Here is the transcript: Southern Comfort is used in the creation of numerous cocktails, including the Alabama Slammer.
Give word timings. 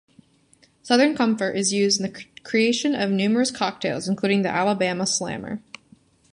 Southern 0.81 1.15
Comfort 1.15 1.51
is 1.51 1.71
used 1.73 2.01
in 2.01 2.11
the 2.11 2.25
creation 2.41 2.95
of 2.95 3.11
numerous 3.11 3.51
cocktails, 3.51 4.07
including 4.07 4.41
the 4.41 4.49
Alabama 4.49 5.05
Slammer. 5.05 5.61